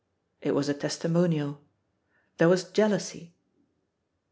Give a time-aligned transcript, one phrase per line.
[0.41, 1.61] It was a testimonial.
[2.39, 3.35] There was jealousy.